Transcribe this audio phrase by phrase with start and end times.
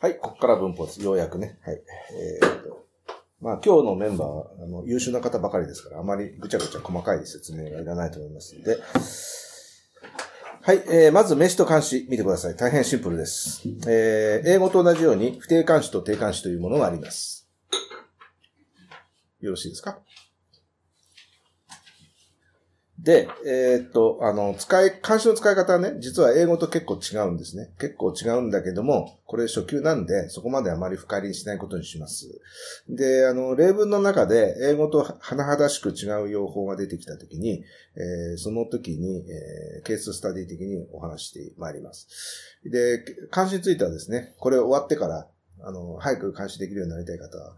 [0.00, 1.02] はい、ここから文法です。
[1.02, 1.58] ようやくね。
[1.64, 1.82] はい。
[2.12, 2.86] えーと、
[3.40, 8.78] まあ今日のメンバーはあの優秀な方ばかりですから、あまりぐちゃぐちゃ細かい説明がいらないと思いますので、
[10.62, 12.54] はい、えー、まず名詞と漢詞見てください。
[12.54, 13.60] 大変シンプルです。
[13.88, 17.48] えー、英語と同じように不定冠詞と定冠詞というものがあります。
[19.40, 19.98] よろしいですか？
[22.98, 27.70] で、えーっと、あの、使い、漢詞の使い方はね、実は英語と結構違うんですね。
[27.78, 32.40] 結構違うんだけども、これ初級なんで、そこまであまり深入りしないことにします。
[32.88, 42.08] で、あの、例文の中で、英語と甚だしく違う用法が出てきたときに、えーその時に、えーケーススタディ的にお話してまいります。
[42.64, 45.28] で、漢詞についてはですね、これ終わってから、
[45.60, 47.54] あの、早く漢詞できるようになりたい方は、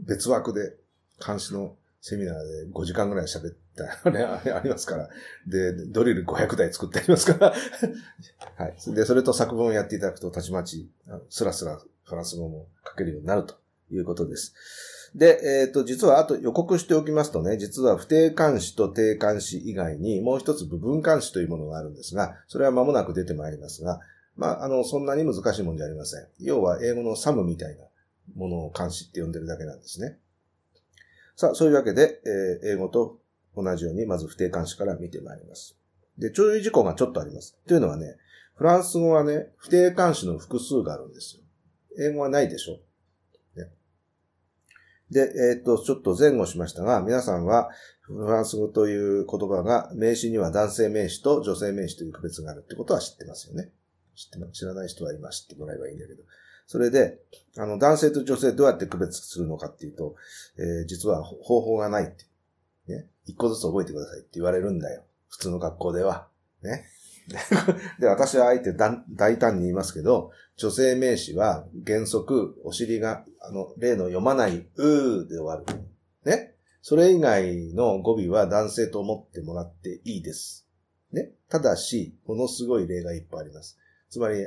[0.00, 0.74] 別枠で
[1.20, 4.10] 漢詞のセミナーで5時間ぐらい喋った、あ
[4.44, 5.08] れありますから。
[5.46, 7.52] で、ドリル500台作ってありますから。
[8.56, 8.94] はい。
[8.94, 10.90] で、それと作文をやっていただくと、たちまち、
[11.28, 13.56] スラスラフランス語も書けるようになると
[13.90, 14.54] いうことです。
[15.14, 24.00] で、えっ、と、実は、あと予告しておきますとね、実は不定冠詞と定冠詞以外に、もう一つ部分冠詞というものがあるんですが、それは間もなく出てまいりますが、
[24.36, 26.26] まあ、あの、そんなに難しいもんじゃありません。
[26.38, 27.84] 要は、英語のサムみたいな
[28.36, 30.18] ものを冠詞って呼んでるだけなんですね。
[31.40, 32.20] さあ、そういうわけで、
[32.62, 33.18] えー英語と
[33.56, 35.74] 同じように、まず不定冠詞から見てまいります。
[36.18, 37.56] で、注意事項がちょっとあります。
[37.66, 38.18] というのはね、
[38.56, 41.42] フランス語はね、不定冠詞の複数があるんですよ。
[41.98, 42.72] 英語はないでしょ。
[43.58, 43.70] ね、
[45.10, 47.70] で、えーっと、ちょっと前後しましたが、皆さんは、
[48.02, 53.72] フランス語という言葉が、名詞には男性名詞と女性名詞という区別があるってことは知ってますよね。
[54.14, 56.22] 知ってま、知らない人は今知ってもらえばいいんだけど。
[56.70, 57.18] それで、
[57.58, 60.14] あの、男性と女性どうやって区別するのかっていうと、
[60.56, 62.26] えー実は方法がないって。
[62.86, 63.08] ね。
[63.26, 65.02] 一個ずつ覚えてくださいって言われるんだよ。
[65.28, 66.28] 普通の学校では。
[66.62, 66.84] ね。
[67.98, 75.64] で、私はあえて大胆に言いますけど、女性名詞は原則、お尻が、あの、例の読まない、うーで終わる。
[76.24, 76.54] ね。
[76.82, 80.68] それ以外の語尾は男性と思ってもらっていいです。
[81.10, 81.32] ね。
[81.48, 83.76] ただし、ものすごい例がいっぱいあります。
[84.10, 84.46] つまり、え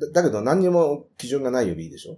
[0.00, 2.16] ーだけど何にも基準がないよりいいでしょ？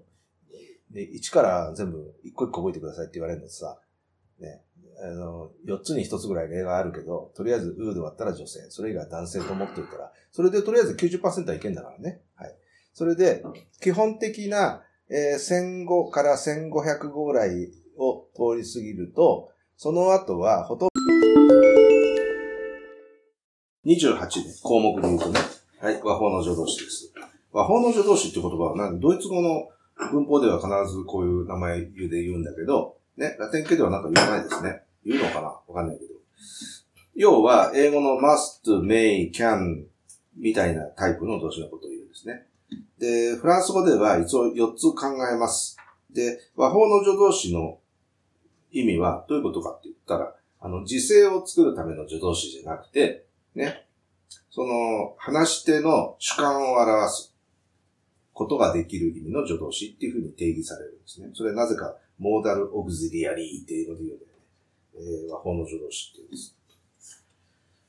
[0.92, 3.78] で、1から全部一個一個覚えてくださいって言われるのさ、
[4.38, 4.62] ね、
[5.02, 12.20] あの、4つに1つぐらい例があるけど、とりあえず、うーで終わったら女性、それ以外は男性と思ってるから、それでとりあえず90%はいけんだからね。
[12.34, 12.54] はい。
[12.94, 13.42] それで、
[13.80, 20.92] 基本的な、えー1500から1500ぐらいを通り過ぎると、その後はほとんど、
[23.86, 25.40] 28、項目で言うとね、
[25.86, 27.12] はい、和法の助動詞です。
[27.52, 29.68] 和法の助動詞って言葉はドイツ語の
[30.10, 34.82] 文法では必ずこういう名前で言うんだけど、ね、ラテン系ではなんか言わないですね。
[35.04, 35.46] 言うのかな？
[35.46, 36.10] わかんないけど。
[37.14, 39.84] 要は、英語の must, may, can
[40.36, 42.46] みたいなタイプの動詞のことを言うんですね。
[42.98, 45.76] で、フランス語では一応4つ考えます。
[46.12, 47.78] で、和法の助動詞の
[48.72, 53.24] 意味はどういうことかって言ったら、あの、時制を作るための助動詞じゃなくて、
[53.54, 53.85] ね、
[54.50, 57.34] その、話し手の主観を表す
[58.32, 61.30] ことができる意味の助動詞っていうふうに定義されるんですね。
[61.34, 64.36] それはなぜか、モーダルオグズリアリーって英語で言うんだよね。
[64.96, 66.56] えー和法の助動詞って言うんです。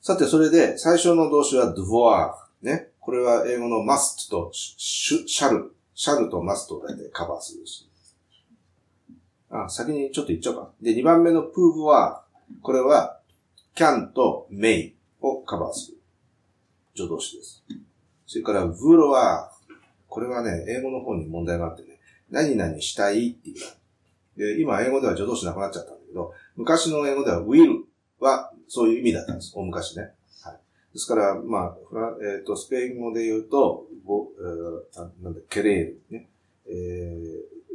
[0.02, 2.32] さて、それで、最初の動詞は devoir。
[2.62, 2.90] ね。
[3.00, 5.70] これは英語の must と shall。
[5.96, 7.90] shall と must を大体カバーするし。
[9.50, 10.72] あ、先にちょっと言っちゃおうか。
[10.82, 12.22] で、2番目の pouvoir。
[12.62, 13.20] これは
[13.76, 15.97] can と may をカバーする
[16.98, 17.64] 助動詞です。
[18.26, 19.50] それから vouloir。
[20.08, 22.00] これはね、英語の方に問題があってね、
[22.32, 23.56] 何々したいっていう。
[24.38, 27.84] で、今英語では助動詞なくなっちゃったんだけど、昔の英語では will
[28.20, 29.52] はそういう意味だったんです。
[29.56, 30.12] 大昔ね。
[30.44, 30.60] はい。
[30.94, 31.76] ですから、まあ、
[32.36, 36.30] えっ、と、スペイン語で言うと、ボえーなんだ、ケレール、ね。
[36.68, 36.72] え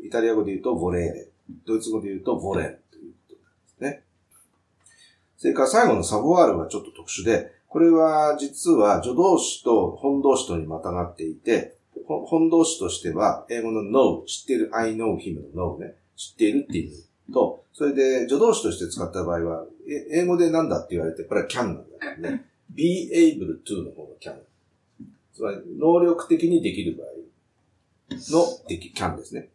[0.02, 1.28] ー、イタリア語で言うと、ボレーレ。
[1.66, 4.02] ドイツ語で言うと、ボレンということなんですね。
[5.36, 16.90] それから最後のサボワールはちょっと特殊で、これは実は助動詞と本動詞とにまたがっていて、本動詞としては、英語の know、知ってる I know him の know ね、知っているっていう
[17.30, 19.64] 意と、それで助動詞として使った場合は、
[20.10, 22.44] 英語でなんだって言われて、これは can なんだよね。
[22.68, 24.36] be able to の方が can。
[25.32, 27.06] つまり、能力的にできる場合
[28.10, 29.48] のでき can ですね。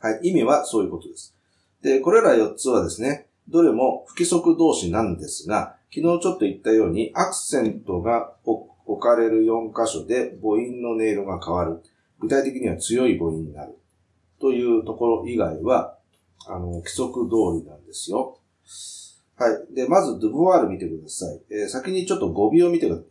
[0.00, 1.34] はい、意味はそういうことです。
[1.80, 11.82] で、これら4つはですね、どれも不規則動詞なんですが、昨日ちょっと言ったように、アクセントが置かれる4箇所で母音の音色が変わる。
[12.18, 13.78] 具体的には強い母音になる。
[14.40, 15.96] というところ以外は、
[16.46, 18.38] あの、規則通りなんですよ。
[19.38, 19.74] はい。
[19.74, 21.40] で、まず、ドゥブワール見てください。
[21.50, 23.04] えー先にちょっと語尾を見てください。